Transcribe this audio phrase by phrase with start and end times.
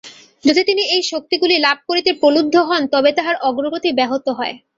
[0.43, 4.55] যদি তিনি এই শক্তিগুলি লাভ করিতে প্রলুব্ধ হন, তবে তাঁহার অগ্রগতি ব্যাহত হয়।